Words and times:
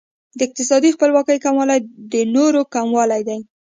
د 0.37 0.39
اقتصادي 0.47 0.89
خپلواکۍ 0.95 1.37
کموالی 1.45 1.79
د 2.13 2.15
نورو 2.35 2.61
کموالی 2.73 3.21
دی. 3.27 3.39